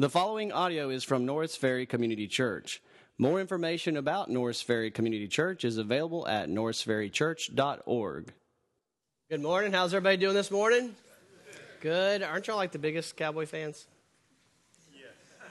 [0.00, 2.80] The following audio is from Norris Ferry Community Church.
[3.18, 8.32] More information about Norris Ferry Community Church is available at norrisferrychurch.org.
[9.28, 9.74] Good morning.
[9.74, 10.96] How's everybody doing this morning?
[11.82, 12.22] Good.
[12.22, 13.86] Aren't y'all like the biggest Cowboy fans?
[14.90, 15.02] Yeah.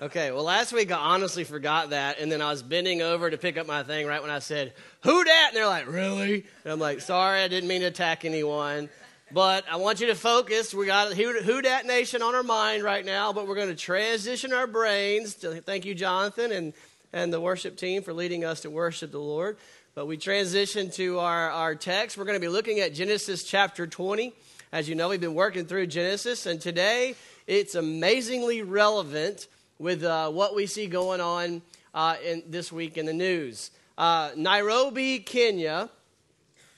[0.07, 3.37] Okay, well, last week I honestly forgot that, and then I was bending over to
[3.37, 4.73] pick up my thing right when I said,
[5.03, 5.49] Who dat?
[5.49, 6.43] And they're like, Really?
[6.63, 8.89] And I'm like, Sorry, I didn't mean to attack anyone.
[9.31, 10.73] But I want you to focus.
[10.73, 14.51] We got Who Dat Nation on our mind right now, but we're going to transition
[14.53, 15.35] our brains.
[15.35, 16.73] To, thank you, Jonathan, and,
[17.13, 19.57] and the worship team for leading us to worship the Lord.
[19.93, 22.17] But we transition to our, our text.
[22.17, 24.33] We're going to be looking at Genesis chapter 20.
[24.71, 27.13] As you know, we've been working through Genesis, and today
[27.45, 31.61] it's amazingly relevant with uh, what we see going on
[31.93, 33.69] uh, in, this week in the news.
[33.95, 35.91] Uh, Nairobi, Kenya.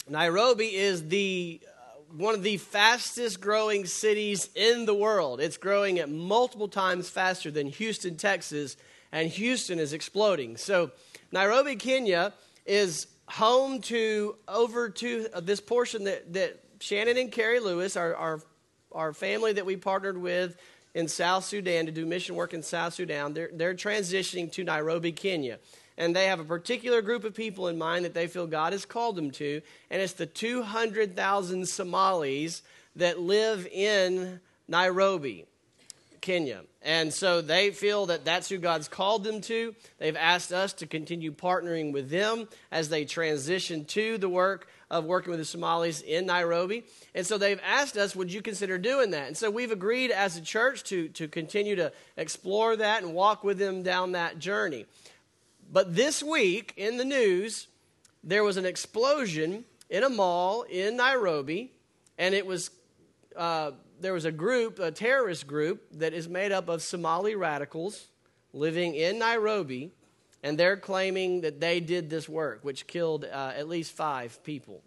[0.09, 1.61] Nairobi is the
[2.15, 5.39] one of the fastest growing cities in the world.
[5.39, 8.77] It's growing at multiple times faster than Houston, Texas,
[9.11, 10.57] and Houston is exploding.
[10.57, 10.91] So,
[11.31, 12.33] Nairobi, Kenya
[12.65, 18.15] is home to over to uh, this portion that, that Shannon and Carrie Lewis, our,
[18.15, 18.41] our,
[18.91, 20.57] our family that we partnered with
[20.93, 25.11] in South Sudan to do mission work in South Sudan, they're, they're transitioning to Nairobi,
[25.11, 25.59] Kenya
[25.97, 28.85] and they have a particular group of people in mind that they feel God has
[28.85, 32.63] called them to, and it's the 200,000 Somalis
[32.95, 35.45] that live in Nairobi,
[36.19, 36.61] Kenya.
[36.81, 39.75] And so they feel that that's who God's called them to.
[39.99, 45.05] They've asked us to continue partnering with them as they transition to the work of
[45.05, 46.83] working with the Somalis in Nairobi.
[47.15, 49.27] And so they've asked us, would you consider doing that?
[49.27, 53.43] And so we've agreed as a church to, to continue to explore that and walk
[53.43, 54.85] with them down that journey.
[55.71, 57.67] But this week in the news,
[58.21, 61.71] there was an explosion in a mall in Nairobi,
[62.17, 62.69] and it was
[63.35, 68.07] uh, there was a group, a terrorist group, that is made up of Somali radicals
[68.51, 69.93] living in Nairobi,
[70.43, 74.81] and they're claiming that they did this work, which killed uh, at least five people.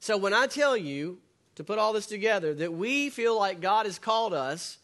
[0.00, 1.18] So when I tell you
[1.54, 4.78] to put all this together, that we feel like God has called us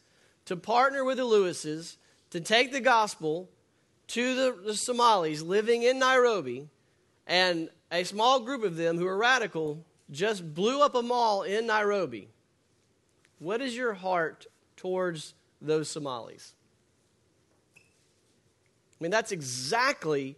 [0.44, 1.96] to partner with the Lewises
[2.30, 3.48] to take the gospel
[4.08, 6.68] to the, the Somalis living in Nairobi,
[7.26, 11.66] and a small group of them who are radical just blew up a mall in
[11.66, 12.28] Nairobi.
[13.38, 16.54] What is your heart towards those Somalis?
[18.98, 20.36] I mean, that's exactly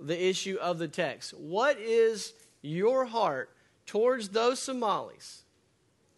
[0.00, 1.34] the issue of the text.
[1.34, 3.50] What is your heart
[3.86, 5.42] towards those Somalis?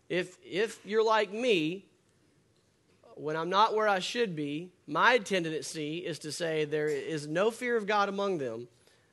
[0.09, 1.85] If, if you're like me,
[3.17, 7.51] when I'm not where I should be, my tendency is to say there is no
[7.51, 8.69] fear of God among them,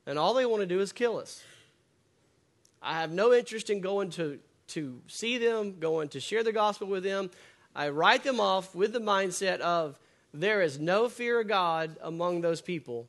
[0.05, 1.41] and all they want to do is kill us.
[2.81, 4.39] I have no interest in going to,
[4.69, 7.31] to see them, going to share the gospel with them.
[7.75, 9.97] I write them off with the mindset of
[10.33, 13.07] there is no fear of God among those people,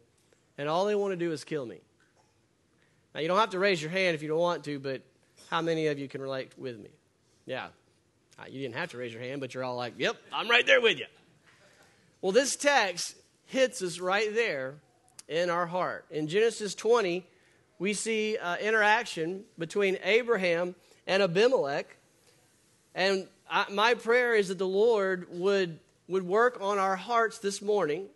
[0.59, 1.81] and all they want to do is kill me.
[3.15, 5.03] Now, you don't have to raise your hand if you don't want to, but
[5.51, 6.91] how many of you can relate with me?
[7.47, 7.69] Yeah,
[8.39, 10.67] uh, you didn't have to raise your hand, but you're all like, yep, I'm right
[10.67, 11.07] there with you.
[12.21, 14.75] Well, this text hits us right there
[15.29, 16.07] in our heart.
[16.11, 17.25] In Genesis 20,
[17.79, 20.75] we see uh, interaction between Abraham
[21.07, 21.97] and Abimelech.
[22.95, 25.79] And I, my prayer is that the Lord would,
[26.09, 28.07] would work on our hearts this morning,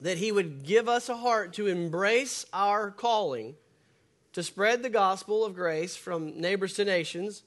[0.00, 3.54] that He would give us a heart to embrace our calling
[4.32, 7.42] to spread the gospel of grace from neighbors to nations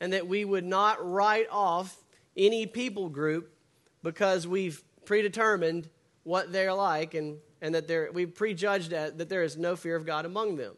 [0.00, 1.96] and that we would not write off
[2.36, 3.54] any people group
[4.02, 5.88] because we've predetermined
[6.24, 10.06] what they're like and, and that we've prejudged that, that there is no fear of
[10.06, 10.74] God among them.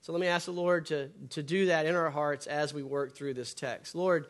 [0.00, 2.82] So let me ask the Lord to, to do that in our hearts as we
[2.82, 3.94] work through this text.
[3.94, 4.26] Lord,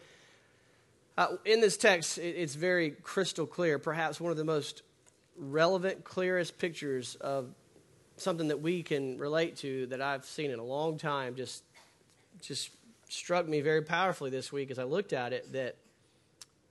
[1.18, 4.82] uh, in this text, it, it's very crystal clear, perhaps one of the most
[5.36, 7.48] relevant, clearest pictures of
[8.16, 11.64] something that we can relate to that I've seen in a long time, just,
[12.40, 12.70] just
[13.08, 15.74] struck me very powerfully this week as I looked at it that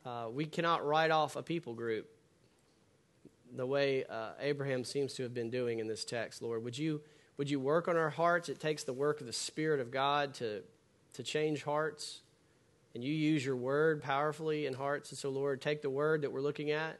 [0.05, 2.09] uh, we cannot write off a people group
[3.53, 6.41] the way uh, Abraham seems to have been doing in this text.
[6.41, 7.01] Lord, would you
[7.35, 8.49] would you work on our hearts?
[8.49, 10.63] It takes the work of the Spirit of God to
[11.13, 12.21] to change hearts,
[12.97, 15.11] and you use your word powerfully in hearts.
[15.11, 16.99] And so, Lord, take the word that we're looking at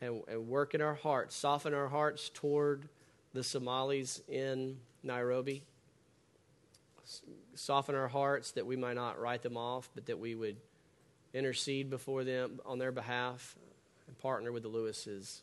[0.00, 2.88] and, and work in our hearts, soften our hearts toward
[3.32, 5.62] the Somalis in Nairobi
[7.54, 10.56] soften our hearts that we might not write them off, but that we would
[11.34, 13.56] intercede before them on their behalf
[14.06, 15.42] and partner with the Lewises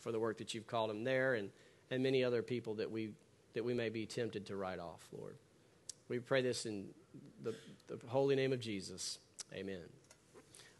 [0.00, 1.50] for the work that you've called them there and,
[1.90, 3.10] and many other people that we,
[3.54, 5.36] that we may be tempted to write off, Lord.
[6.08, 6.88] We pray this in
[7.42, 7.54] the,
[7.88, 9.18] the holy name of Jesus.
[9.54, 9.80] Amen.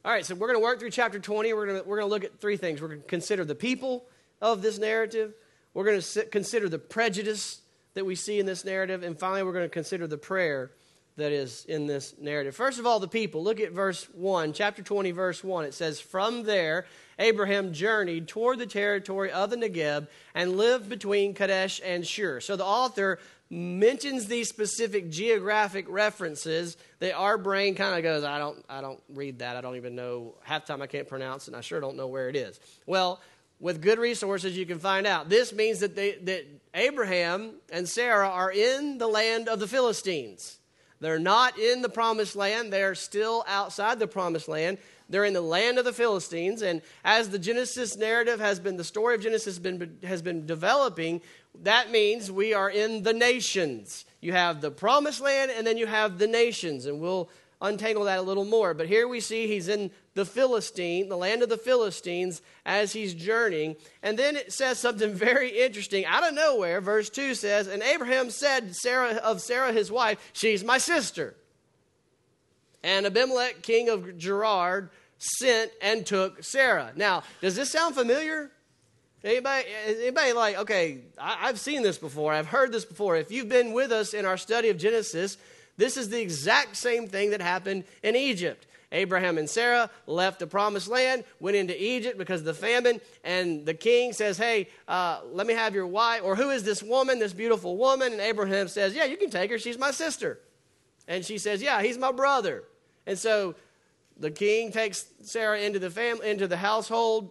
[0.05, 1.53] All right, so we're going to work through chapter 20.
[1.53, 2.81] We're going to, we're to look at three things.
[2.81, 4.05] We're going to consider the people
[4.41, 5.35] of this narrative,
[5.73, 7.61] we're going to consider the prejudice
[7.95, 10.73] that we see in this narrative, and finally, we're going to consider the prayer
[11.17, 12.57] that is in this narrative.
[12.57, 13.45] First of all, the people.
[13.45, 15.67] Look at verse 1, chapter 20, verse 1.
[15.67, 16.87] It says, From there,
[17.19, 22.41] Abraham journeyed toward the territory of the Negeb and lived between Kadesh and Shur.
[22.41, 23.19] So the author
[23.53, 29.01] mentions these specific geographic references that our brain kind of goes, I don't, I don't
[29.11, 29.57] read that.
[29.57, 30.37] I don't even know.
[30.43, 32.59] Half time I can't pronounce it, and I sure don't know where it is.
[32.87, 33.21] Well,
[33.61, 35.29] with good resources, you can find out.
[35.29, 40.59] This means that, they, that Abraham and Sarah are in the land of the Philistines.
[41.01, 44.79] They're not in the promised land, they're still outside the promised land.
[45.13, 46.63] They're in the land of the Philistines.
[46.63, 51.21] And as the Genesis narrative has been, the story of Genesis been, has been developing,
[51.61, 54.05] that means we are in the nations.
[54.21, 56.87] You have the promised land and then you have the nations.
[56.87, 57.29] And we'll
[57.61, 58.75] untangle that a little more.
[58.75, 63.15] But here we see he's in the Philistine, the land of the Philistines, as he's
[63.15, 63.77] journeying.
[64.03, 66.81] And then it says something very interesting out of nowhere.
[66.81, 71.37] Verse 2 says, And Abraham said Sarah, of Sarah his wife, She's my sister.
[72.83, 76.93] And Abimelech, king of Gerar, sent and took Sarah.
[76.97, 78.51] Now, does this sound familiar?
[79.25, 82.33] Anybody, anybody like, okay, I, have seen this before.
[82.33, 83.17] I've heard this before.
[83.17, 85.39] If you've been with us in our study of Genesis,
[85.77, 88.67] this is the exact same thing that happened in Egypt.
[88.91, 93.65] Abraham and Sarah left the promised land, went into Egypt because of the famine, and
[93.65, 96.23] the king says, Hey, uh, let me have your wife.
[96.25, 98.13] Or who is this woman, this beautiful woman?
[98.13, 99.59] And Abraham says, Yeah, you can take her.
[99.59, 100.41] She's my sister.
[101.09, 102.65] And she says, Yeah, he's my brother.
[103.07, 103.55] And so
[104.19, 107.31] the king takes Sarah into the family, into the household.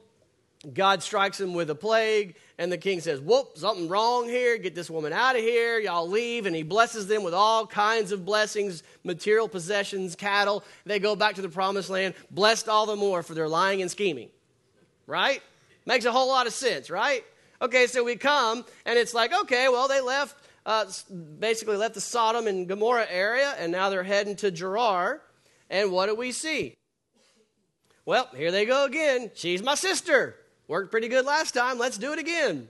[0.74, 4.60] God strikes him with a plague, and the king says, Whoop, something wrong here.
[4.60, 5.80] Get this woman out of here.
[5.80, 6.46] Y'all leave.
[6.46, 10.64] And he blesses them with all kinds of blessings material possessions, cattle.
[10.86, 13.90] They go back to the promised land, blessed all the more for their lying and
[13.90, 14.30] scheming.
[15.08, 15.42] Right?
[15.88, 17.24] Makes a whole lot of sense, right?
[17.60, 20.36] Okay, so we come, and it's like, okay, well, they left,
[20.66, 20.86] uh,
[21.40, 25.22] basically left the Sodom and Gomorrah area, and now they're heading to Gerar.
[25.72, 26.76] And what do we see?
[28.06, 29.32] Well, here they go again.
[29.34, 30.36] She's my sister.
[30.72, 31.78] Worked pretty good last time.
[31.78, 32.70] Let's do it again.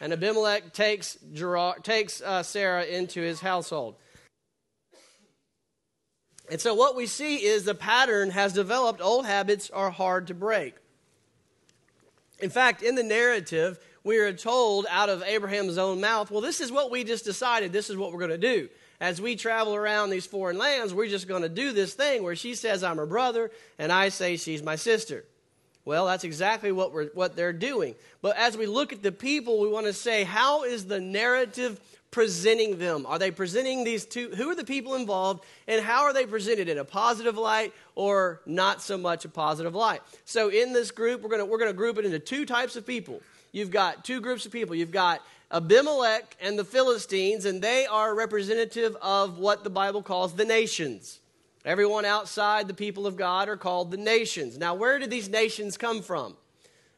[0.00, 3.96] And Abimelech takes, Gerar, takes uh, Sarah into his household.
[6.50, 9.02] And so what we see is the pattern has developed.
[9.02, 10.76] Old habits are hard to break.
[12.38, 16.62] In fact, in the narrative, we are told out of Abraham's own mouth, well, this
[16.62, 17.70] is what we just decided.
[17.70, 21.06] This is what we're going to do as we travel around these foreign lands, we're
[21.06, 24.38] just going to do this thing where she says, I'm her brother, and I say
[24.38, 25.26] she's my sister.
[25.84, 27.94] Well, that's exactly what, we're, what they're doing.
[28.20, 31.80] But as we look at the people, we want to say, how is the narrative
[32.10, 33.06] presenting them?
[33.06, 34.30] Are they presenting these two?
[34.30, 38.40] Who are the people involved, and how are they presented in a positive light or
[38.46, 40.02] not so much a positive light?
[40.24, 43.22] So, in this group, we're going we're to group it into two types of people.
[43.52, 44.74] You've got two groups of people.
[44.74, 45.22] You've got
[45.52, 51.19] Abimelech and the Philistines, and they are representative of what the Bible calls the nations.
[51.64, 54.56] Everyone outside the people of God are called the nations.
[54.56, 56.36] Now, where did these nations come from?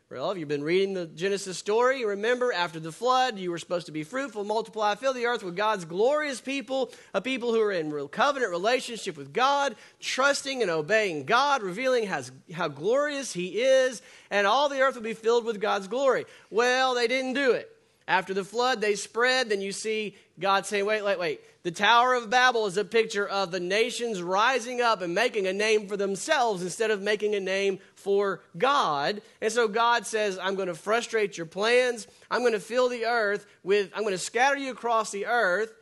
[0.08, 3.86] Well, if you've been reading the Genesis story, remember after the flood, you were supposed
[3.86, 7.72] to be fruitful, multiply, fill the earth with God's glorious people, a people who are
[7.72, 12.20] in real covenant relationship with God, trusting and obeying God, revealing how,
[12.52, 16.26] how glorious He is, and all the earth will be filled with God's glory.
[16.50, 17.71] Well, they didn't do it.
[18.08, 19.48] After the flood, they spread.
[19.48, 21.40] Then you see God saying, wait, wait, wait.
[21.62, 25.52] The Tower of Babel is a picture of the nations rising up and making a
[25.52, 29.22] name for themselves instead of making a name for God.
[29.40, 32.08] And so God says, I'm going to frustrate your plans.
[32.30, 35.72] I'm going to fill the earth with, I'm going to scatter you across the earth.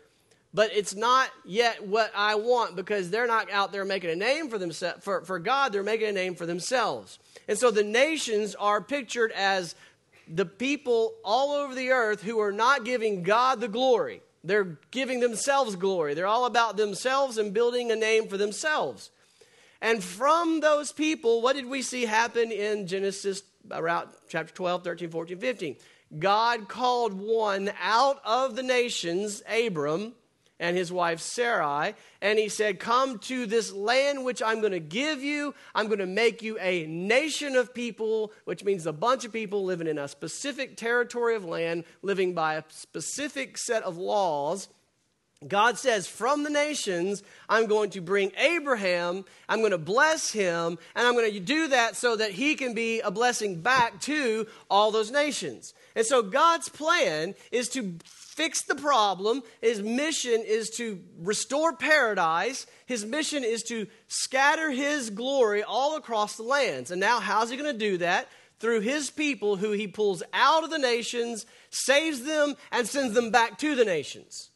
[0.52, 4.50] But it's not yet what I want because they're not out there making a name
[4.50, 5.04] for themselves.
[5.04, 7.20] For, for God, they're making a name for themselves.
[7.46, 9.76] And so the nations are pictured as
[10.32, 14.22] the people all over the earth who are not giving God the glory.
[14.44, 16.14] They're giving themselves glory.
[16.14, 19.10] They're all about themselves and building a name for themselves.
[19.82, 25.10] And from those people, what did we see happen in Genesis around chapter 12, 13,
[25.10, 25.76] 14, 15?
[26.18, 30.14] God called one out of the nations, Abram,
[30.60, 34.78] and his wife Sarai, and he said, Come to this land which I'm going to
[34.78, 35.54] give you.
[35.74, 39.64] I'm going to make you a nation of people, which means a bunch of people
[39.64, 44.68] living in a specific territory of land, living by a specific set of laws.
[45.48, 50.78] God says, From the nations, I'm going to bring Abraham, I'm going to bless him,
[50.94, 54.46] and I'm going to do that so that he can be a blessing back to
[54.68, 55.72] all those nations.
[55.96, 57.94] And so God's plan is to
[58.40, 59.42] fix the problem.
[59.60, 62.66] His mission is to restore paradise.
[62.86, 66.90] His mission is to scatter his glory all across the lands.
[66.90, 68.28] And now, how's he going to do that?
[68.58, 73.30] Through his people, who he pulls out of the nations, saves them, and sends them
[73.30, 74.48] back to the nations.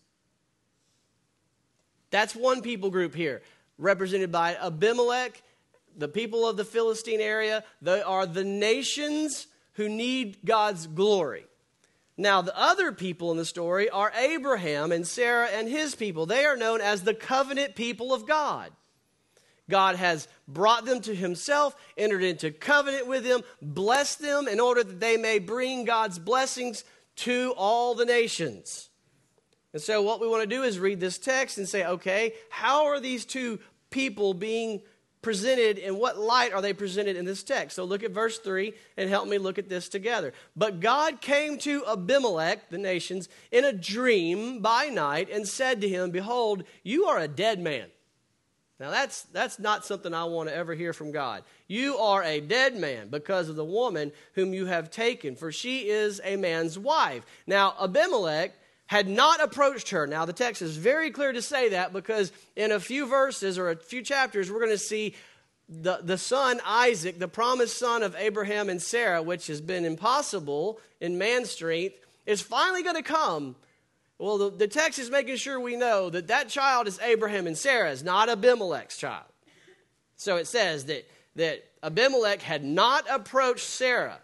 [2.09, 3.43] That's one people group here,
[3.77, 5.43] represented by Abimelech,
[5.95, 7.63] the people of the Philistine area.
[7.83, 11.45] They are the nations who need God's glory.
[12.17, 16.27] Now, the other people in the story are Abraham and Sarah and his people.
[16.27, 18.71] They are known as the covenant people of God.
[19.69, 24.85] God has brought them to himself, entered into covenant with them, blessed them in order
[24.85, 26.85] that they may bring God's blessings
[27.17, 28.91] to all the nations.
[29.73, 32.87] And so, what we want to do is read this text and say, okay, how
[32.87, 33.59] are these two
[33.91, 34.83] people being
[35.25, 37.75] presented, in what light are they presented in this text?
[37.75, 40.33] So look at verse 3 and help me look at this together.
[40.55, 45.89] But God came to Abimelech, the nations, in a dream by night and said to
[45.89, 47.87] him, Behold, you are a dead man.
[48.81, 51.45] Now that's that's not something I want to ever hear from God.
[51.69, 55.89] You are a dead man because of the woman whom you have taken, for she
[55.89, 57.25] is a man's wife.
[57.47, 58.53] Now Abimelech
[58.87, 60.07] had not approached her.
[60.07, 63.71] Now, the text is very clear to say that because in a few verses or
[63.71, 65.15] a few chapters, we're going to see
[65.69, 70.79] the, the son, Isaac, the promised son of Abraham and Sarah, which has been impossible
[71.01, 73.57] in man's strength, is finally going to come.
[74.19, 77.57] Well, the, the text is making sure we know that that child is Abraham and
[77.57, 79.25] Sarah's, not Abimelech's child.
[80.17, 84.19] So it says that, that Abimelech had not approached Sarah.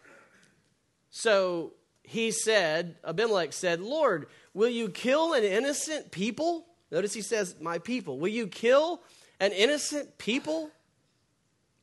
[1.10, 6.66] So he said, Abimelech said, Lord, Will you kill an innocent people?
[6.90, 8.18] Notice he says, My people.
[8.18, 9.00] Will you kill
[9.38, 10.70] an innocent people?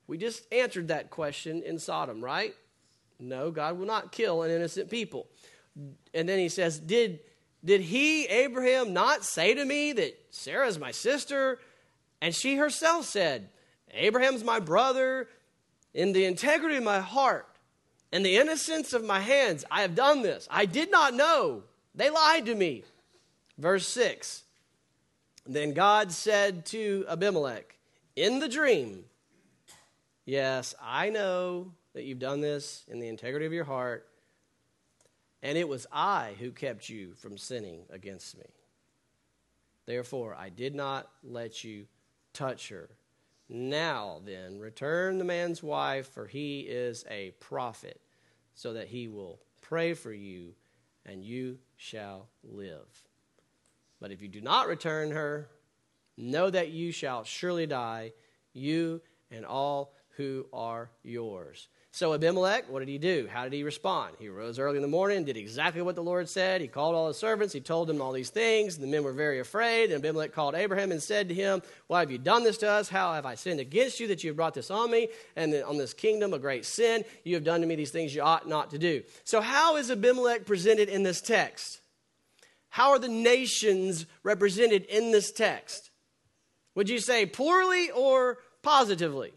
[0.07, 2.53] We just answered that question in Sodom, right?
[3.19, 5.27] No, God will not kill an innocent people.
[6.13, 7.19] And then he says, Did,
[7.63, 11.59] did he, Abraham, not say to me that Sarah's my sister?
[12.21, 13.49] And she herself said,
[13.91, 15.29] Abraham's my brother.
[15.93, 17.47] In the integrity of my heart
[18.11, 20.47] and the innocence of my hands, I have done this.
[20.51, 21.63] I did not know
[21.97, 22.83] they lied to me.
[23.57, 24.43] Verse 6
[25.45, 27.75] Then God said to Abimelech,
[28.15, 29.03] in the dream,
[30.25, 34.07] Yes, I know that you've done this in the integrity of your heart,
[35.41, 38.45] and it was I who kept you from sinning against me.
[39.85, 41.85] Therefore, I did not let you
[42.33, 42.89] touch her.
[43.49, 48.01] Now then, return the man's wife, for he is a prophet,
[48.53, 50.53] so that he will pray for you
[51.05, 53.03] and you shall live.
[53.99, 55.49] But if you do not return her,
[56.17, 58.13] know that you shall surely die,
[58.53, 61.69] you and all who are yours.
[61.97, 63.27] So Abimelech, what did he do?
[63.27, 64.13] How did he respond?
[64.19, 66.61] He rose early in the morning, did exactly what the Lord said.
[66.61, 68.77] He called all his servants, he told them all these things.
[68.77, 69.85] The men were very afraid.
[69.85, 72.87] And Abimelech called Abraham and said to him, Why have you done this to us?
[72.87, 75.79] How have I sinned against you that you have brought this on me and on
[75.79, 77.03] this kingdom a great sin?
[77.23, 79.01] You have done to me these things you ought not to do.
[79.23, 81.81] So, how is Abimelech presented in this text?
[82.69, 85.89] How are the nations represented in this text?
[86.75, 89.33] Would you say poorly or positively?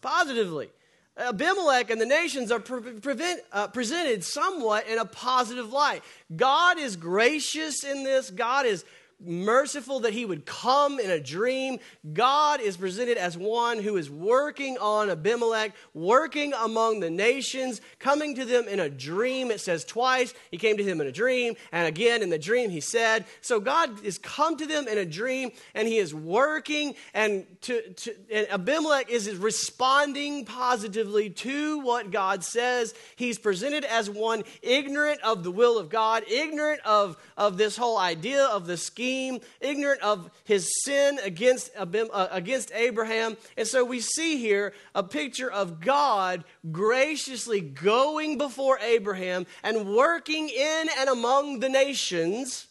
[0.00, 0.70] Positively.
[1.16, 6.02] Abimelech and the nations are pre- prevent, uh, presented somewhat in a positive light.
[6.34, 8.30] God is gracious in this.
[8.30, 8.84] God is
[9.26, 11.78] merciful that he would come in a dream.
[12.12, 18.34] God is presented as one who is working on Abimelech, working among the nations, coming
[18.34, 19.50] to them in a dream.
[19.50, 22.70] It says twice, he came to them in a dream, and again in the dream
[22.70, 23.24] he said.
[23.40, 27.92] So God is come to them in a dream, and he is working, and, to,
[27.92, 32.94] to, and Abimelech is responding positively to what God says.
[33.16, 37.98] He's presented as one ignorant of the will of God, ignorant of, of this whole
[37.98, 43.36] idea of the scheme scheme, ignorant of his sin against, uh, against Abraham.
[43.56, 50.48] And so we see here a picture of God graciously going before Abraham and working
[50.48, 52.66] in and among the nations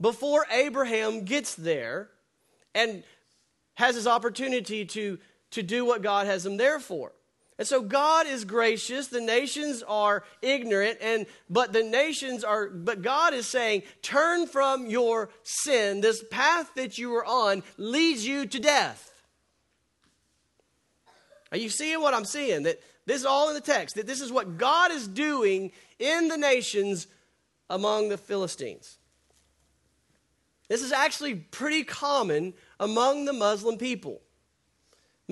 [0.00, 2.08] before Abraham gets there
[2.74, 3.04] and
[3.74, 5.18] has his opportunity to,
[5.50, 7.12] to do what God has him there for.
[7.58, 13.02] And so God is gracious, the nations are ignorant, and but the nations are but
[13.02, 16.00] God is saying, turn from your sin.
[16.00, 19.10] This path that you are on leads you to death.
[21.52, 22.62] Are you seeing what I'm seeing?
[22.62, 26.28] That this is all in the text, that this is what God is doing in
[26.28, 27.06] the nations
[27.68, 28.98] among the Philistines.
[30.68, 34.22] This is actually pretty common among the Muslim people.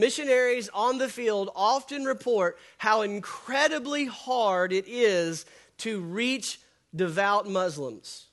[0.01, 5.45] Missionaries on the field often report how incredibly hard it is
[5.79, 6.59] to reach
[6.97, 8.27] devout Muslims.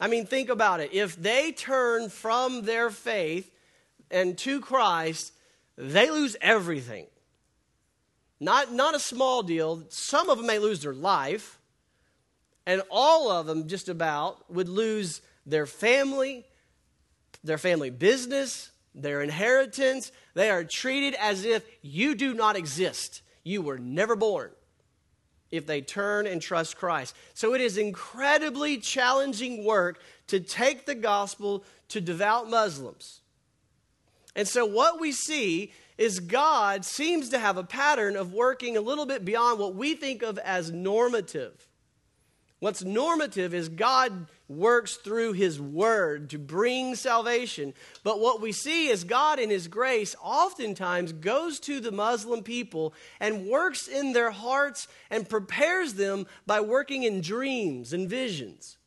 [0.00, 0.92] I mean, think about it.
[0.92, 3.50] If they turn from their faith
[4.10, 5.32] and to Christ,
[5.76, 7.06] they lose everything.
[8.40, 9.82] Not, not a small deal.
[9.88, 11.58] Some of them may lose their life,
[12.64, 16.44] and all of them, just about, would lose their family,
[17.42, 18.70] their family business,
[19.02, 20.12] their inheritance.
[20.34, 23.22] They are treated as if you do not exist.
[23.44, 24.50] You were never born
[25.50, 27.14] if they turn and trust Christ.
[27.34, 33.20] So it is incredibly challenging work to take the gospel to devout Muslims.
[34.36, 38.80] And so what we see is God seems to have a pattern of working a
[38.80, 41.66] little bit beyond what we think of as normative.
[42.60, 47.74] What's normative is God works through His Word to bring salvation.
[48.02, 52.94] But what we see is God, in His grace, oftentimes goes to the Muslim people
[53.20, 58.77] and works in their hearts and prepares them by working in dreams and visions.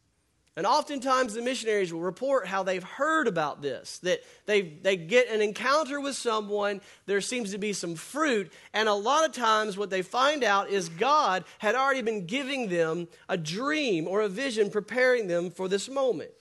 [0.57, 5.29] And oftentimes the missionaries will report how they've heard about this, that they, they get
[5.29, 9.77] an encounter with someone, there seems to be some fruit, and a lot of times
[9.77, 14.27] what they find out is God had already been giving them a dream or a
[14.27, 16.31] vision, preparing them for this moment.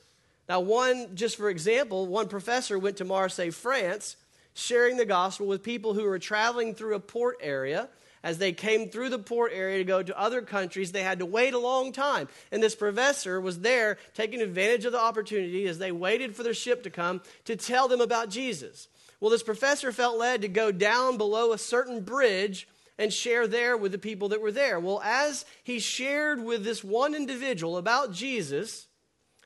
[0.48, 4.16] Now, one, just for example, one professor went to Marseille, France,
[4.54, 7.88] sharing the gospel with people who were traveling through a port area
[8.22, 11.26] as they came through the port area to go to other countries, they had to
[11.26, 12.28] wait a long time.
[12.52, 16.54] And this professor was there taking advantage of the opportunity as they waited for their
[16.54, 18.88] ship to come to tell them about Jesus.
[19.20, 23.76] Well, this professor felt led to go down below a certain bridge and share there
[23.76, 24.78] with the people that were there.
[24.78, 28.88] Well, as he shared with this one individual about Jesus,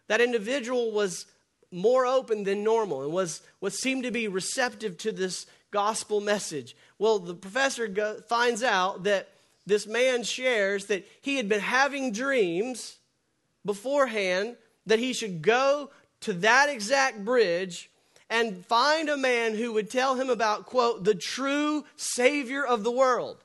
[0.08, 1.26] that individual was
[1.70, 6.76] more open than normal and was what seemed to be receptive to this gospel message.
[7.00, 9.28] Well, the professor go, finds out that
[9.66, 12.98] this man shares that he had been having dreams
[13.66, 15.90] beforehand that he should go
[16.20, 17.90] to that exact bridge
[18.30, 22.92] and find a man who would tell him about, quote, the true Savior of the
[22.92, 23.42] world.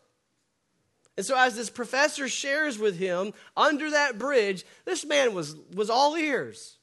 [1.18, 5.90] And so, as this professor shares with him under that bridge, this man was, was
[5.90, 6.78] all ears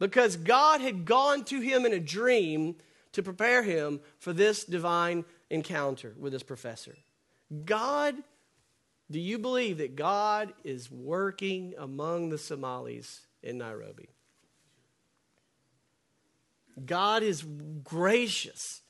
[0.00, 2.74] because God had gone to him in a dream
[3.12, 6.96] to prepare him for this divine encounter with his professor.
[7.64, 8.14] God,
[9.10, 14.08] do you believe that God is working among the Somalis in Nairobi?
[16.84, 17.44] God is
[17.82, 18.82] gracious.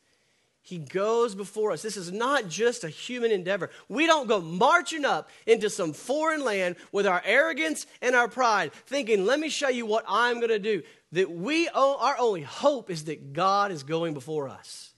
[0.70, 1.82] He goes before us.
[1.82, 3.70] This is not just a human endeavor.
[3.88, 8.72] We don't go marching up into some foreign land with our arrogance and our pride,
[8.86, 12.88] thinking, let me show you what I'm going to do that we our only hope
[12.88, 14.92] is that God is going before us.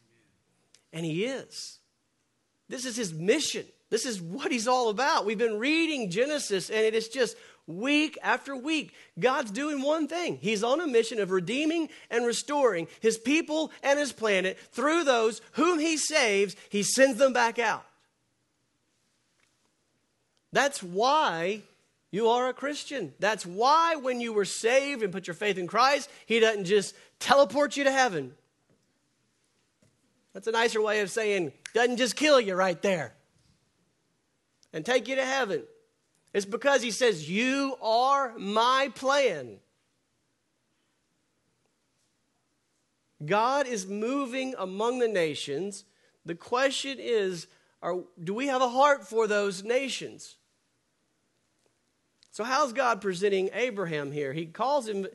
[0.93, 1.79] And he is.
[2.69, 3.65] This is his mission.
[3.93, 5.27] This is what he's all about.
[5.27, 10.39] We've been reading Genesis and it is just week after week God's doing one thing.
[10.41, 15.43] He's on a mission of redeeming and restoring his people and his planet through those
[15.53, 17.85] whom he saves, he sends them back out.
[20.55, 21.61] That's why
[22.11, 23.13] you are a Christian.
[23.19, 26.95] That's why when you were saved and put your faith in Christ, He doesn't just
[27.19, 28.33] teleport you to heaven.
[30.33, 33.15] That's a nicer way of saying, doesn't just kill you right there
[34.73, 35.63] and take you to heaven.
[36.33, 39.59] It's because He says, You are my plan.
[43.25, 45.85] God is moving among the nations.
[46.25, 47.47] The question is,
[47.81, 50.37] are, do we have a heart for those nations?
[52.31, 54.33] So, how's God presenting Abraham here?
[54.33, 55.07] He calls him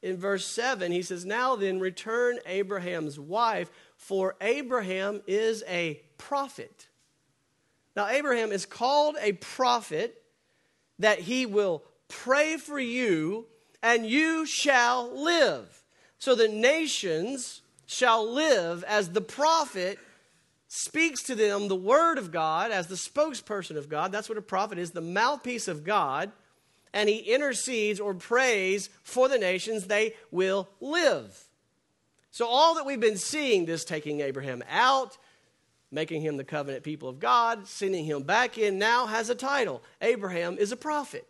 [0.00, 6.88] in verse 7, he says, Now then, return Abraham's wife, for Abraham is a prophet.
[7.96, 10.22] Now, Abraham is called a prophet
[10.98, 13.46] that he will pray for you
[13.82, 15.82] and you shall live.
[16.18, 19.98] So the nations shall live as the prophet
[20.68, 24.12] speaks to them the word of God as the spokesperson of God.
[24.12, 26.30] That's what a prophet is, the mouthpiece of God.
[26.92, 31.44] And he intercedes or prays for the nations, they will live.
[32.30, 35.18] So, all that we've been seeing, this taking Abraham out,
[35.90, 39.82] making him the covenant people of God, sending him back in, now has a title
[40.02, 41.26] Abraham is a prophet.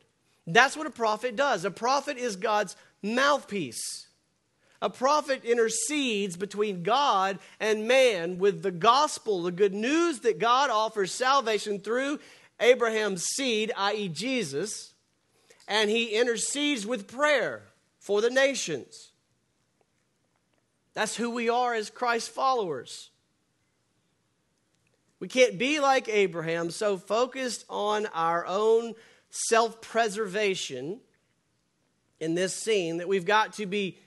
[0.46, 1.64] That's what a prophet does.
[1.64, 4.06] A prophet is God's mouthpiece.
[4.80, 10.70] A prophet intercedes between God and man with the gospel, the good news that God
[10.70, 12.20] offers salvation through
[12.60, 14.94] Abraham's seed, i.e., Jesus,
[15.66, 17.62] and he intercedes with prayer
[17.98, 19.10] for the nations.
[20.94, 23.10] That's who we are as Christ followers.
[25.20, 28.94] We can't be like Abraham, so focused on our own
[29.30, 31.00] self preservation
[32.20, 33.98] in this scene that we've got to be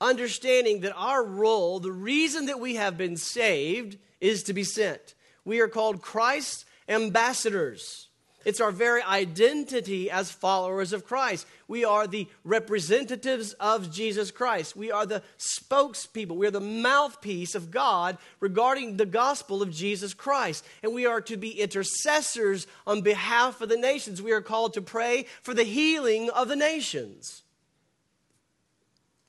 [0.00, 5.14] understanding that our role, the reason that we have been saved, is to be sent.
[5.44, 8.08] We are called Christ's ambassadors.
[8.44, 11.46] It's our very identity as followers of Christ.
[11.66, 14.76] We are the representatives of Jesus Christ.
[14.76, 16.36] We are the spokespeople.
[16.36, 20.64] We are the mouthpiece of God regarding the gospel of Jesus Christ.
[20.82, 24.20] And we are to be intercessors on behalf of the nations.
[24.20, 27.42] We are called to pray for the healing of the nations.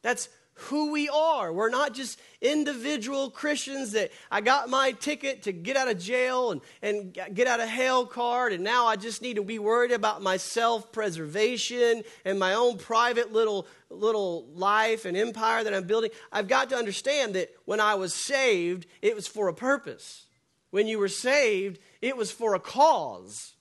[0.01, 1.51] That's who we are.
[1.51, 6.51] We're not just individual Christians that I got my ticket to get out of jail
[6.51, 9.91] and, and get out of hell card, and now I just need to be worried
[9.91, 15.87] about my self preservation and my own private little, little life and empire that I'm
[15.87, 16.11] building.
[16.31, 20.25] I've got to understand that when I was saved, it was for a purpose.
[20.71, 23.55] When you were saved, it was for a cause.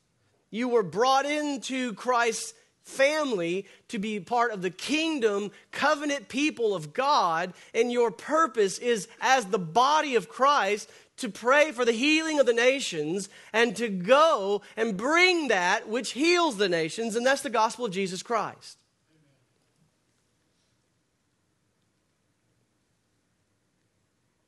[0.50, 2.54] You were brought into Christ's
[2.84, 9.08] family to be part of the kingdom, covenant people of God, and your purpose is
[9.20, 13.88] as the body of Christ to pray for the healing of the nations and to
[13.88, 18.78] go and bring that which heals the nations, and that's the gospel of Jesus Christ.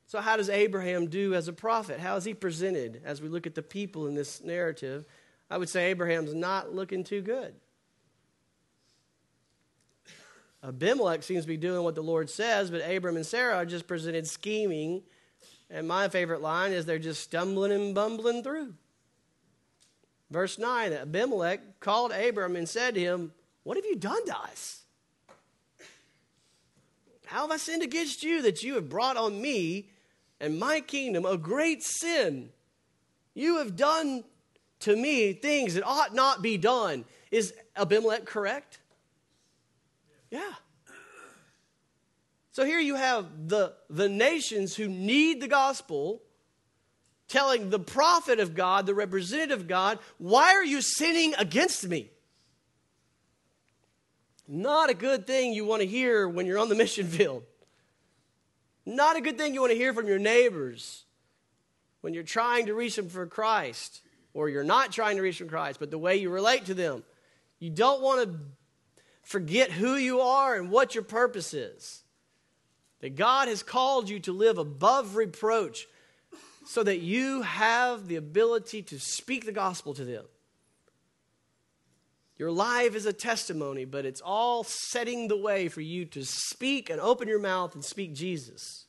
[0.07, 1.99] So, how does Abraham do as a prophet?
[1.99, 5.05] How is he presented as we look at the people in this narrative?
[5.49, 7.53] I would say Abraham's not looking too good.
[10.63, 13.87] Abimelech seems to be doing what the Lord says, but Abram and Sarah are just
[13.87, 15.03] presented scheming.
[15.69, 18.73] And my favorite line is they're just stumbling and bumbling through.
[20.29, 24.83] Verse 9 Abimelech called Abram and said to him, What have you done to us?
[27.27, 29.89] How have I sinned against you that you have brought on me
[30.39, 32.49] and my kingdom a great sin?
[33.33, 34.23] You have done
[34.79, 37.05] to me things that ought not be done.
[37.29, 38.79] Is Abimelech correct?
[40.29, 40.53] Yeah.
[42.51, 46.21] So here you have the, the nations who need the gospel
[47.27, 52.09] telling the prophet of God, the representative of God, why are you sinning against me?
[54.47, 57.43] Not a good thing you want to hear when you're on the mission field.
[58.85, 61.03] Not a good thing you want to hear from your neighbors
[62.01, 64.01] when you're trying to reach them for Christ
[64.33, 66.73] or you're not trying to reach them for Christ, but the way you relate to
[66.73, 67.03] them.
[67.59, 68.39] You don't want to
[69.27, 72.03] forget who you are and what your purpose is.
[73.01, 75.85] That God has called you to live above reproach
[76.65, 80.23] so that you have the ability to speak the gospel to them.
[82.37, 86.89] Your life is a testimony, but it's all setting the way for you to speak
[86.89, 88.85] and open your mouth and speak Jesus.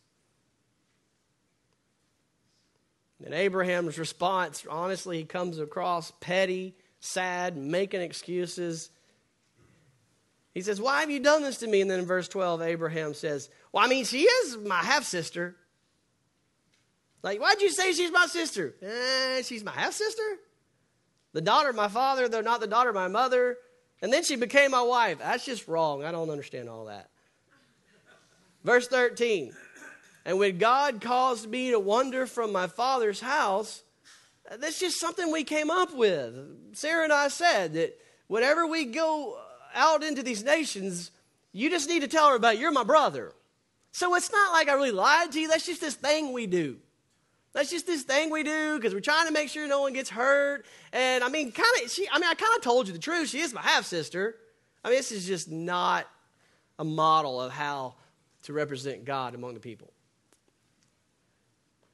[3.24, 8.90] And Abraham's response, honestly, he comes across petty, sad, making excuses.
[10.55, 11.81] He says, Why have you done this to me?
[11.81, 15.57] And then in verse 12, Abraham says, Well, I mean, she is my half sister.
[17.23, 18.75] Like, why'd you say she's my sister?
[18.81, 20.23] Eh, she's my half sister?
[21.33, 23.57] The daughter of my father, though not the daughter of my mother.
[24.01, 25.19] And then she became my wife.
[25.19, 26.05] That's just wrong.
[26.05, 27.11] I don't understand all that.
[28.65, 29.53] Verse 13.
[30.25, 33.83] And when God caused me to wander from my father's house,
[34.59, 36.35] that's just something we came up with.
[36.75, 39.41] Sarah and I said that whenever we go
[39.75, 41.11] out into these nations,
[41.53, 43.33] you just need to tell everybody, you're my brother.
[43.93, 45.49] So it's not like I really lied to you.
[45.49, 46.77] That's just this thing we do.
[47.53, 50.11] That's just this thing we do because we're trying to make sure no one gets
[50.11, 50.67] hurt.
[50.93, 53.31] And I mean, kind of, she, I mean, I kind of told you the truth.
[53.31, 54.37] She is my half sister.
[54.85, 56.07] I mean, this is just not
[56.79, 57.95] a model of how
[58.45, 59.93] to represent God among the people.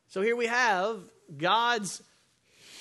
[0.09, 1.01] So here we have
[1.37, 2.03] God's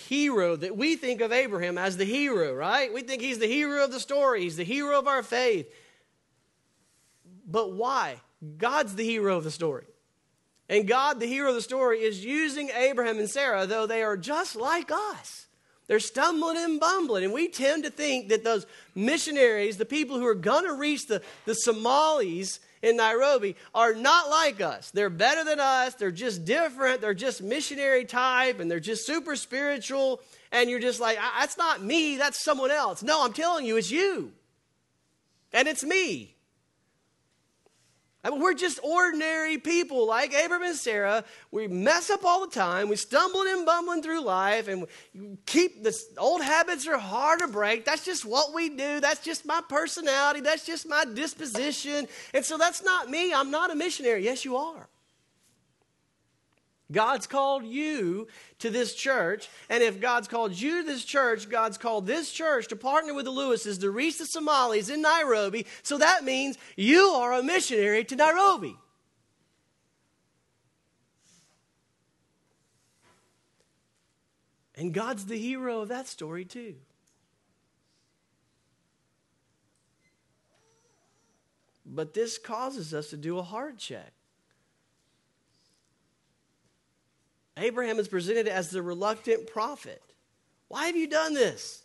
[0.08, 2.94] hero that we think of Abraham as the hero, right?
[2.94, 5.72] We think he's the hero of the story, he's the hero of our faith.
[7.46, 8.18] But why?
[8.58, 9.86] God's the hero of the story.
[10.70, 14.18] And God, the hero of the story, is using Abraham and Sarah, though they are
[14.18, 15.48] just like us.
[15.88, 17.26] They're stumbling and bumbling.
[17.26, 21.08] And we tend to think that those missionaries, the people who are going to reach
[21.08, 24.92] the, the Somalis, in Nairobi are not like us.
[24.92, 25.96] They're better than us.
[25.96, 27.02] They're just different.
[27.02, 30.22] They're just missionary type and they're just super spiritual.
[30.52, 32.18] And you're just like, ah, that's not me.
[32.18, 33.02] That's someone else.
[33.02, 34.34] No, I'm telling you, it's you.
[35.54, 36.33] And it's me.
[38.24, 41.26] I mean, we're just ordinary people like Abram and Sarah.
[41.52, 42.88] We mess up all the time.
[42.88, 44.88] We stumbling and bumbling through life, and
[45.46, 47.84] keep the old habits are hard to break.
[47.84, 49.02] That's just what we do.
[49.02, 50.40] That's just my personality.
[50.40, 52.08] That's just my disposition.
[52.34, 53.34] And so that's not me.
[53.34, 54.24] I'm not a missionary.
[54.24, 54.88] Yes, you are.
[56.92, 58.28] God's called you
[58.60, 62.68] to this church, and if God's called you to this church, God's called this church
[62.68, 67.02] to partner with the Lewises to reach the Somalis in Nairobi, so that means you
[67.16, 68.78] are a missionary to Nairobi.
[74.76, 76.76] And God's the hero of that story, too.
[81.86, 84.13] But this causes us to do a heart check.
[87.58, 90.02] Abraham is presented as the reluctant prophet.
[90.68, 91.84] Why have you done this?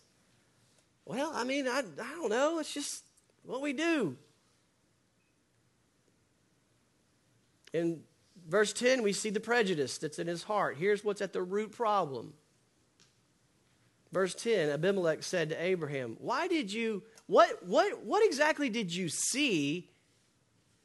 [1.04, 2.58] Well, I mean, I, I don't know.
[2.58, 3.04] It's just
[3.44, 4.16] what we do.
[7.72, 8.00] In
[8.46, 10.76] verse 10, we see the prejudice that's in his heart.
[10.78, 12.32] Here's what's at the root problem.
[14.12, 19.08] Verse 10 Abimelech said to Abraham, Why did you, what, what, what exactly did you
[19.08, 19.90] see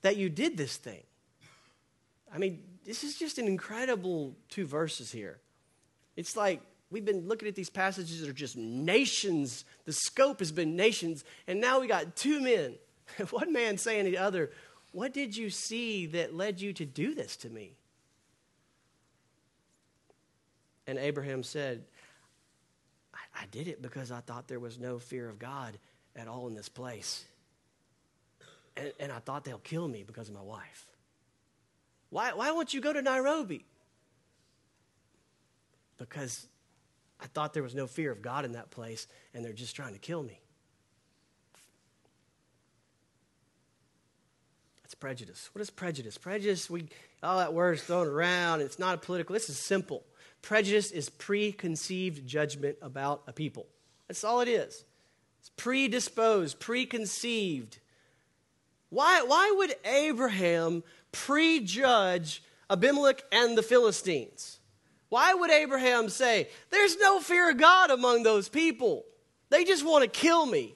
[0.01, 1.03] that you did this thing?
[2.33, 5.39] I mean, this is just an incredible two verses here.
[6.15, 9.65] It's like we've been looking at these passages that are just nations.
[9.85, 12.75] The scope has been nations, and now we got two men.
[13.31, 14.51] One man saying to the other,
[14.91, 17.73] What did you see that led you to do this to me?
[20.85, 21.83] And Abraham said,
[23.13, 25.77] I, I did it because I thought there was no fear of God
[26.15, 27.25] at all in this place.
[28.75, 30.85] And, and I thought they'll kill me because of my wife.
[32.13, 33.65] Why, why won't you go to Nairobi?
[35.97, 36.45] Because
[37.19, 39.93] I thought there was no fear of God in that place, and they're just trying
[39.93, 40.39] to kill me.
[44.83, 45.49] That's prejudice.
[45.53, 46.19] What is prejudice?
[46.19, 46.87] Prejudice, we
[47.23, 48.61] all that word is thrown around.
[48.61, 49.33] It's not a political.
[49.33, 50.03] This is simple.
[50.43, 53.65] Prejudice is preconceived judgment about a people.
[54.07, 54.85] That's all it is.
[55.39, 57.79] It's predisposed, preconceived.
[58.91, 64.59] Why, why would Abraham prejudge Abimelech and the Philistines?
[65.07, 69.05] Why would Abraham say, There's no fear of God among those people?
[69.49, 70.75] They just want to kill me.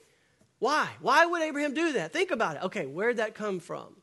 [0.60, 0.88] Why?
[1.02, 2.14] Why would Abraham do that?
[2.14, 2.64] Think about it.
[2.64, 3.96] Okay, where'd that come from?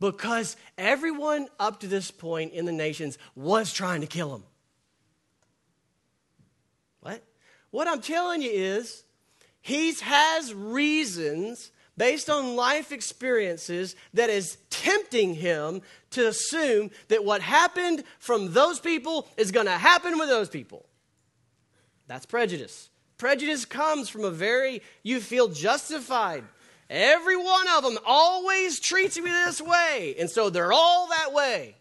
[0.00, 4.44] Because everyone up to this point in the nations was trying to kill him.
[7.00, 7.22] What?
[7.70, 9.04] What I'm telling you is,
[9.60, 17.42] he has reasons based on life experiences that is tempting him to assume that what
[17.42, 20.86] happened from those people is going to happen with those people.
[22.06, 22.90] That's prejudice.
[23.18, 26.44] Prejudice comes from a very, you feel justified.
[26.90, 31.76] Every one of them always treats me this way, and so they're all that way.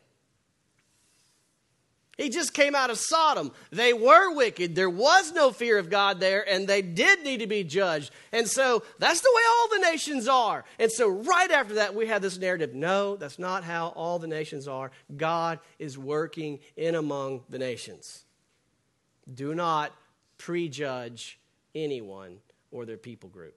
[2.21, 3.51] He just came out of Sodom.
[3.71, 4.75] They were wicked.
[4.75, 8.11] There was no fear of God there, and they did need to be judged.
[8.31, 10.63] And so that's the way all the nations are.
[10.77, 14.27] And so right after that, we have this narrative no, that's not how all the
[14.27, 14.91] nations are.
[15.17, 18.23] God is working in among the nations.
[19.33, 19.91] Do not
[20.37, 21.39] prejudge
[21.73, 22.37] anyone
[22.69, 23.55] or their people group.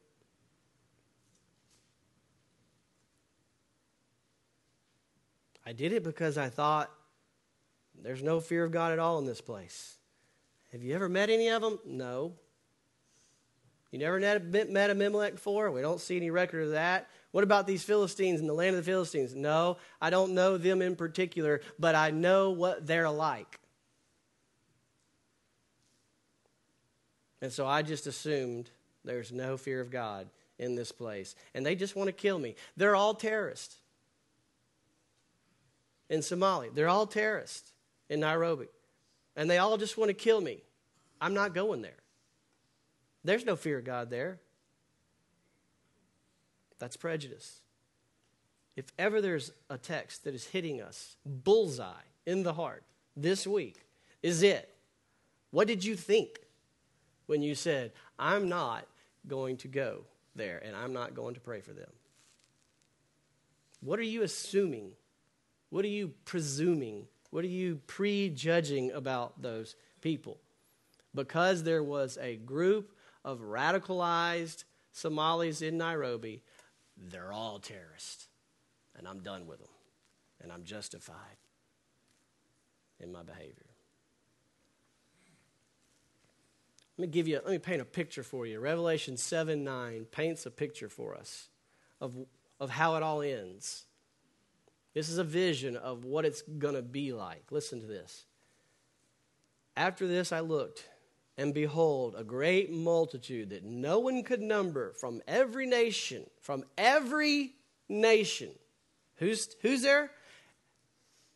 [5.67, 6.91] I did it because I thought
[8.03, 9.97] there's no fear of God at all in this place.
[10.73, 11.79] Have you ever met any of them?
[11.87, 12.33] No.
[13.91, 15.71] You never met Abimelech before?
[15.71, 17.09] We don't see any record of that.
[17.31, 19.35] What about these Philistines in the land of the Philistines?
[19.37, 23.61] No, I don't know them in particular, but I know what they're like.
[27.41, 28.71] And so I just assumed
[29.05, 30.29] there's no fear of God
[30.59, 31.37] in this place.
[31.55, 32.57] And they just want to kill me.
[32.77, 33.77] They're all terrorists
[36.09, 36.75] in Somalia.
[36.75, 37.74] They're all terrorists
[38.09, 38.67] in Nairobi.
[39.37, 40.63] And they all just want to kill me.
[41.21, 41.93] I'm not going there.
[43.25, 44.39] There's no fear of God there.
[46.79, 47.61] That's prejudice.
[48.77, 51.93] If ever there's a text that is hitting us bullseye
[52.27, 52.83] in the heart
[53.17, 53.87] this week,
[54.23, 54.75] is it.
[55.51, 56.41] What did you think
[57.27, 58.87] when you said, I'm not
[59.27, 60.03] going to go
[60.35, 61.91] there and I'm not going to pray for them?
[63.81, 64.93] What are you assuming?
[65.71, 70.39] What are you presuming what are you prejudging about those people?
[71.13, 72.93] Because there was a group
[73.25, 76.45] of radicalized Somalis in Nairobi,
[76.97, 78.29] they're all terrorists.
[78.97, 79.69] And I'm done with them.
[80.45, 81.17] And I'm justified
[83.01, 83.67] in my behavior.
[86.97, 88.61] Let me give you, let me paint a picture for you.
[88.61, 91.49] Revelation 7 9 paints a picture for us
[92.01, 92.15] of,
[92.61, 93.87] of how it all ends.
[94.95, 97.45] This is a vision of what it's going to be like.
[97.51, 98.25] Listen to this.
[99.77, 100.89] After this, I looked,
[101.37, 107.55] and behold, a great multitude that no one could number from every nation, from every
[107.89, 108.51] nation.
[109.17, 110.11] Who's, who's there?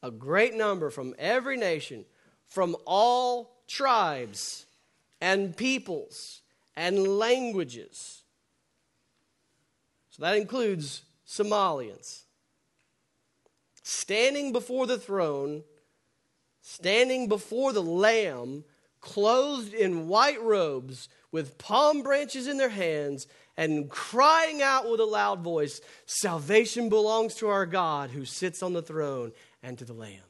[0.03, 2.05] a great number from every nation,
[2.47, 4.67] from all tribes
[5.21, 6.43] and peoples
[6.77, 8.23] and languages.
[10.11, 12.23] So that includes Somalians.
[13.91, 15.65] Standing before the throne,
[16.61, 18.65] standing before the Lamb,
[19.01, 25.07] clothed in white robes, with palm branches in their hands, and crying out with a
[25.07, 29.95] loud voice Salvation belongs to our God who sits on the throne and to the
[29.95, 30.21] Lamb.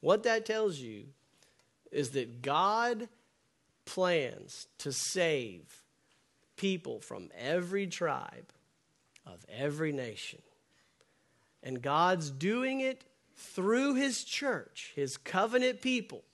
[0.00, 1.04] What that tells you
[1.92, 3.10] is that God
[3.84, 5.82] plans to save
[6.56, 8.53] people from every tribe
[9.26, 10.40] of every nation.
[11.62, 13.04] And God's doing it
[13.36, 16.24] through His church, His covenant people.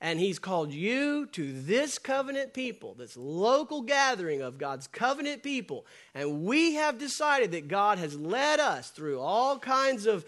[0.00, 5.86] And He's called you to this covenant people, this local gathering of God's covenant people.
[6.14, 10.24] And we have decided that God has led us through all kinds of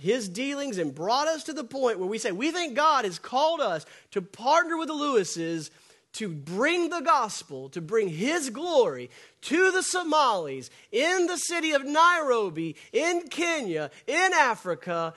[0.00, 3.18] his dealings and brought us to the point where we say we think God has
[3.18, 5.70] called us to partner with the Lewises
[6.14, 9.10] to bring the gospel, to bring his glory
[9.42, 15.14] to the Somalis in the city of Nairobi, in Kenya, in Africa,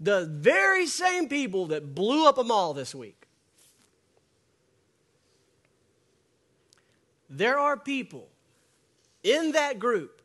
[0.00, 3.26] the very same people that blew up a mall this week.
[7.30, 8.28] There are people
[9.22, 10.22] in that group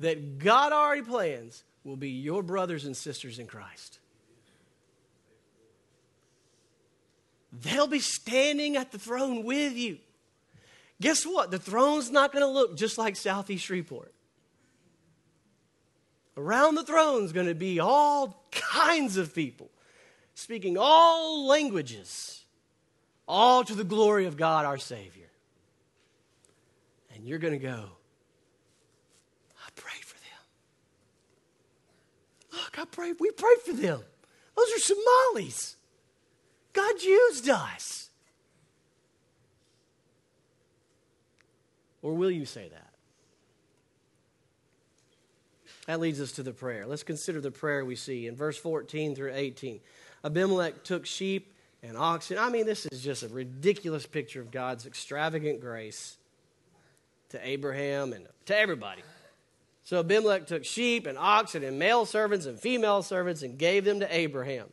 [0.00, 3.98] that God already plans will be your brothers and sisters in Christ.
[7.52, 9.98] They'll be standing at the throne with you.
[11.00, 11.50] Guess what?
[11.50, 14.14] The throne's not going to look just like Southeast Shreveport.
[16.36, 19.70] Around the throne's going to be all kinds of people
[20.34, 22.44] speaking all languages,
[23.28, 25.28] all to the glory of God our Savior.
[27.14, 27.84] And you're going to go,
[29.58, 30.22] I prayed for them.
[32.62, 34.00] Look, I prayed, we prayed for them.
[34.56, 35.76] Those are Somalis.
[36.72, 38.08] God used us.
[42.00, 42.88] Or will you say that?
[45.86, 46.86] That leads us to the prayer.
[46.86, 49.80] Let's consider the prayer we see in verse 14 through 18.
[50.24, 52.38] Abimelech took sheep and oxen.
[52.38, 56.16] I mean, this is just a ridiculous picture of God's extravagant grace
[57.30, 59.02] to Abraham and to everybody.
[59.84, 64.00] So Abimelech took sheep and oxen and male servants and female servants and gave them
[64.00, 64.66] to Abraham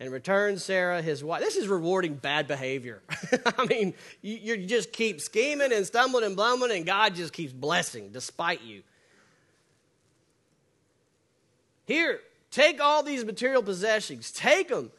[0.00, 1.42] and returned Sarah his wife.
[1.42, 3.02] This is rewarding bad behavior.
[3.58, 7.52] I mean, you, you, just keep scheming and stumbling and blumbling, and God just keeps
[7.52, 8.82] blessing despite you.
[11.84, 14.90] Here, take all these material possessions, take them.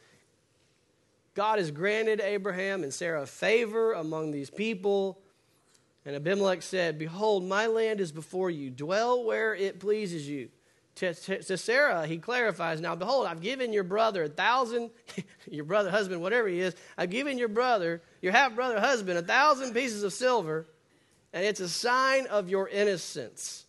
[1.34, 5.18] God has granted Abraham and Sarah favor among these people.
[6.04, 8.70] And Abimelech said, Behold, my land is before you.
[8.70, 10.50] Dwell where it pleases you
[10.96, 14.90] to, to, Sarah, he clarifies, Now behold, I've given your brother a thousand,
[15.50, 19.22] your brother, husband, whatever he is, I've given your brother, your half brother, husband, a
[19.22, 20.66] thousand pieces of silver,
[21.32, 23.64] and it's a sign of your innocence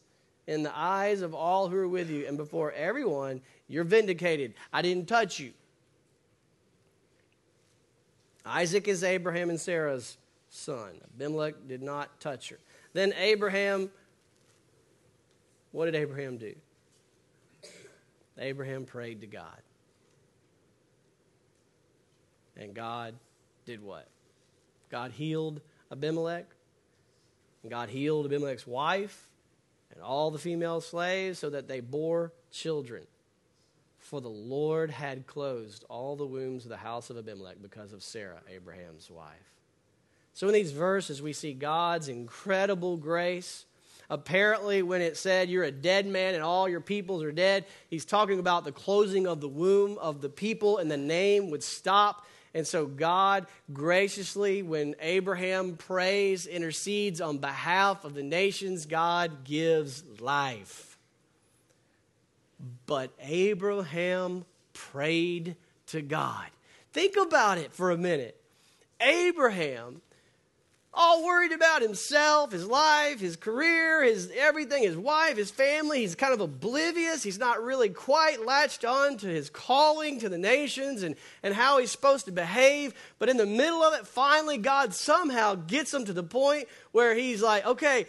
[0.47, 4.53] in the eyes of all who are with you, and before everyone, you're vindicated.
[4.73, 5.53] I didn't touch you.
[8.45, 10.17] Isaac is Abraham and Sarah's
[10.49, 10.91] son.
[11.15, 12.59] Abimelech did not touch her.
[12.91, 13.89] Then Abraham,
[15.71, 16.53] what did Abraham do?
[18.37, 19.61] Abraham prayed to God.
[22.57, 23.15] And God
[23.65, 24.07] did what?
[24.89, 26.47] God healed Abimelech.
[27.61, 29.29] And God healed Abimelech's wife
[29.93, 33.03] and all the female slaves so that they bore children.
[33.99, 38.03] For the Lord had closed all the wombs of the house of Abimelech because of
[38.03, 39.53] Sarah, Abraham's wife.
[40.33, 43.65] So in these verses, we see God's incredible grace
[44.13, 48.05] apparently, when it said you're a dead man and all your peoples are dead, he's
[48.05, 52.25] talking about the closing of the womb of the people and the name would stop.
[52.53, 60.03] And so, God graciously, when Abraham prays, intercedes on behalf of the nations, God gives
[60.19, 60.99] life.
[62.85, 65.55] But Abraham prayed
[65.87, 66.45] to God.
[66.91, 68.39] Think about it for a minute.
[69.01, 70.01] Abraham
[70.95, 76.01] all worried about himself, his life, his career, his everything, his wife, his family.
[76.01, 77.23] He's kind of oblivious.
[77.23, 81.79] He's not really quite latched on to his calling to the nations and, and how
[81.79, 82.93] he's supposed to behave.
[83.17, 87.15] But in the middle of it, finally, God somehow gets him to the point where
[87.15, 88.05] he's like, okay,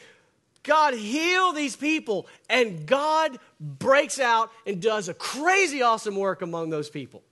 [0.63, 2.27] God, heal these people.
[2.51, 7.23] And God breaks out and does a crazy awesome work among those people.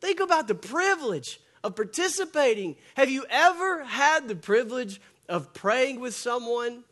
[0.00, 2.76] Think about the privilege of participating.
[2.96, 6.84] Have you ever had the privilege of praying with someone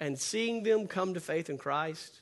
[0.00, 2.20] and seeing them come to faith in Christ.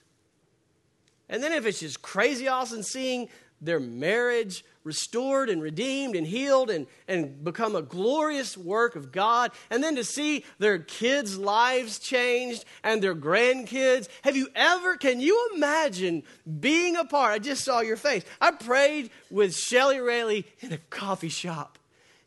[1.29, 3.29] And then if it's just crazy awesome seeing
[3.61, 9.51] their marriage restored and redeemed and healed and, and become a glorious work of God,
[9.69, 14.09] and then to see their kids' lives changed and their grandkids.
[14.23, 16.23] Have you ever, can you imagine
[16.61, 17.33] being a part?
[17.33, 18.25] I just saw your face.
[18.41, 21.79] I prayed with Shelly Rayleigh in a coffee shop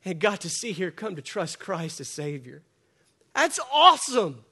[0.03, 2.61] and got to see her come to trust Christ as Savior.
[3.33, 4.43] That's awesome.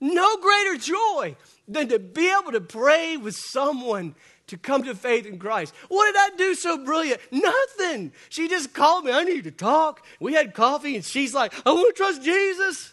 [0.00, 1.36] No greater joy
[1.66, 4.14] than to be able to pray with someone
[4.48, 5.74] to come to faith in Christ.
[5.88, 7.20] What did I do so brilliant?
[7.30, 8.12] Nothing.
[8.28, 9.12] She just called me.
[9.12, 10.04] I need to talk.
[10.20, 12.92] We had coffee, and she's like, I want to trust Jesus.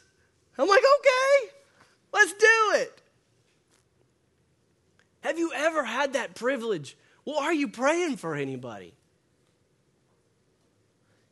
[0.57, 1.53] I'm like, okay,
[2.13, 3.01] let's do it.
[5.21, 6.95] Have you ever had that privilege?
[7.25, 8.93] Well, are you praying for anybody?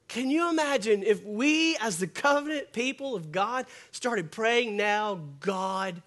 [0.08, 6.02] Can you imagine if we, as the covenant people of God, started praying now, God,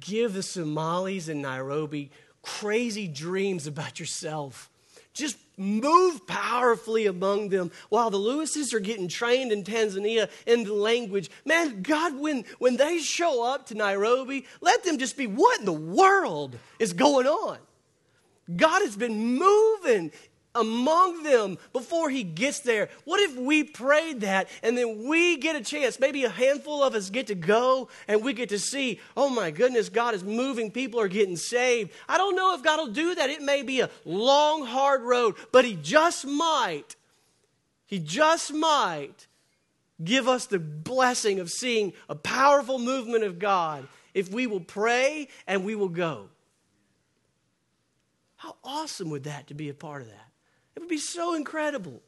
[0.00, 2.10] give the Somalis in Nairobi
[2.44, 4.70] crazy dreams about yourself.
[5.12, 10.74] Just move powerfully among them while the Lewises are getting trained in Tanzania in the
[10.74, 11.30] language.
[11.44, 15.64] Man, God, when, when they show up to Nairobi, let them just be what in
[15.64, 17.58] the world is going on?
[18.56, 20.10] God has been moving
[20.54, 22.88] among them before he gets there.
[23.04, 25.98] What if we prayed that and then we get a chance?
[25.98, 29.50] Maybe a handful of us get to go and we get to see, oh my
[29.50, 30.70] goodness, God is moving.
[30.70, 31.92] People are getting saved.
[32.08, 33.30] I don't know if God will do that.
[33.30, 36.96] It may be a long, hard road, but he just might.
[37.86, 39.26] He just might
[40.02, 45.28] give us the blessing of seeing a powerful movement of God if we will pray
[45.46, 46.28] and we will go.
[48.36, 50.33] How awesome would that to be a part of that?
[50.76, 52.02] It would be so incredible.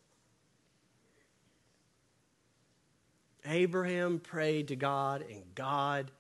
[3.45, 6.11] Abraham prayed to God, and God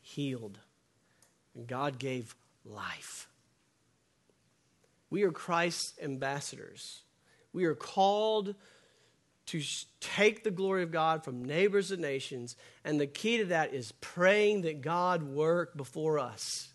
[0.00, 0.58] healed.
[1.54, 2.34] And God gave
[2.64, 3.28] life.
[5.10, 7.02] We are Christ's ambassadors.
[7.52, 8.54] We are called
[9.46, 9.62] to
[10.00, 13.92] take the glory of God from neighbors and nations, and the key to that is
[14.00, 16.68] praying that God work before us.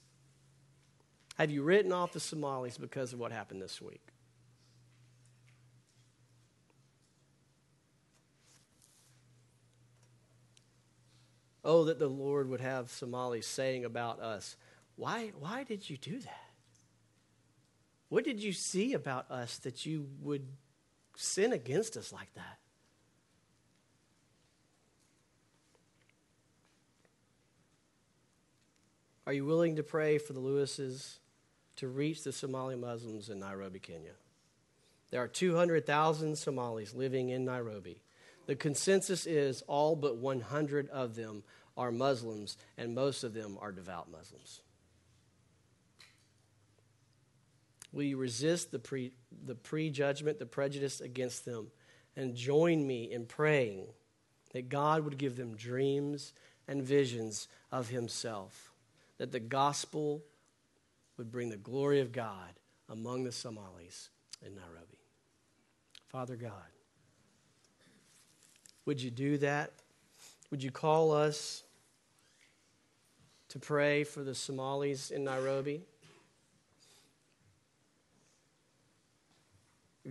[1.37, 4.10] Have you written off the Somalis because of what happened this week?
[11.63, 14.55] Oh, that the Lord would have Somalis saying about us,
[14.95, 16.51] why, why did you do that?
[18.09, 20.45] What did you see about us that you would
[21.15, 22.57] sin against us like that?
[29.25, 31.19] Are you willing to pray for the Lewises
[31.77, 34.11] to reach the Somali Muslims in Nairobi, Kenya?
[35.11, 38.01] There are 200,000 Somalis living in Nairobi.
[38.47, 41.43] The consensus is all but 100 of them
[41.77, 44.61] are Muslims, and most of them are devout Muslims.
[47.93, 49.11] Will you resist the, pre,
[49.45, 51.67] the prejudgment, the prejudice against them,
[52.15, 53.87] and join me in praying
[54.53, 56.33] that God would give them dreams
[56.67, 58.73] and visions of Himself,
[59.17, 60.23] that the gospel
[61.17, 64.09] would bring the glory of God among the Somalis
[64.45, 64.97] in Nairobi?
[66.07, 66.51] Father God,
[68.85, 69.71] would you do that?
[70.49, 71.63] Would you call us
[73.49, 75.81] to pray for the Somalis in Nairobi?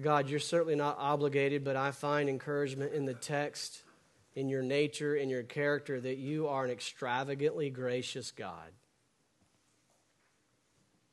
[0.00, 3.82] God, you're certainly not obligated, but I find encouragement in the text,
[4.34, 8.70] in your nature, in your character, that you are an extravagantly gracious God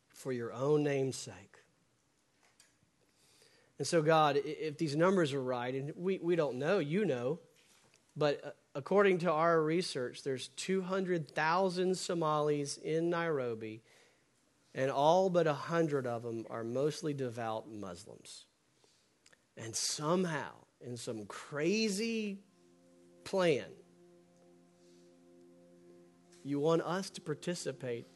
[0.09, 1.57] for your own name's sake.
[3.79, 7.39] And so, God, if these numbers are right, and we, we don't know, you know,
[8.17, 13.83] but uh, according to our research, there's 200,000 Somalis in Nairobi,
[14.73, 18.45] and all but 100 of them are mostly devout Muslims.
[19.55, 20.51] And somehow,
[20.81, 22.39] in some crazy
[23.23, 23.65] plan,
[26.43, 28.07] you want us to participate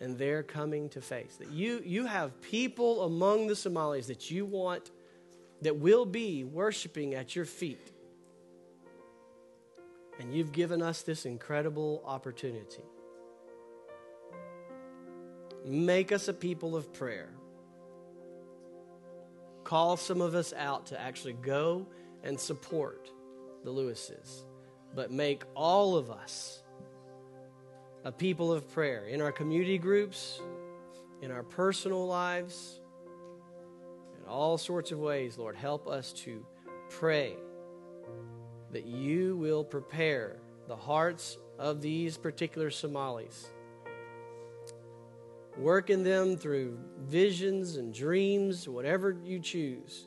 [0.00, 1.38] in their coming to faith.
[1.38, 4.90] That you, you have people among the Somalis that you want
[5.60, 7.91] that will be worshiping at your feet
[10.18, 12.84] and you've given us this incredible opportunity.
[15.64, 17.30] Make us a people of prayer.
[19.64, 21.86] Call some of us out to actually go
[22.22, 23.10] and support
[23.64, 24.42] the Lewises,
[24.94, 26.62] but make all of us
[28.04, 30.40] a people of prayer in our community groups,
[31.20, 32.80] in our personal lives,
[34.18, 35.38] in all sorts of ways.
[35.38, 36.44] Lord, help us to
[36.90, 37.36] pray
[38.72, 43.48] that you will prepare the hearts of these particular Somalis.
[45.58, 50.06] Work in them through visions and dreams, whatever you choose,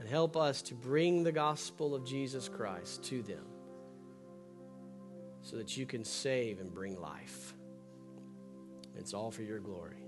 [0.00, 3.44] and help us to bring the gospel of Jesus Christ to them
[5.42, 7.54] so that you can save and bring life.
[8.96, 10.07] It's all for your glory.